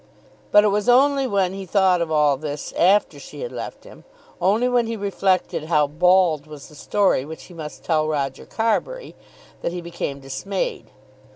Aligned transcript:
But 0.51 0.63
it 0.63 0.69
was 0.69 0.89
only 0.89 1.27
when 1.27 1.53
he 1.53 1.63
thought 1.67 2.01
of 2.01 2.11
all 2.11 2.35
this 2.35 2.73
after 2.73 3.19
she 3.19 3.41
had 3.41 3.51
left 3.51 3.83
him, 3.83 4.03
only 4.41 4.67
when 4.67 4.87
he 4.87 4.97
reflected 4.97 5.65
how 5.65 5.85
bald 5.85 6.47
was 6.47 6.69
the 6.69 6.73
story 6.73 7.23
which 7.23 7.43
he 7.43 7.53
must 7.53 7.83
tell 7.83 8.07
Roger 8.07 8.47
Carbury, 8.47 9.13
that 9.61 9.71
he 9.71 9.79
became 9.79 10.19
dismayed. 10.19 10.89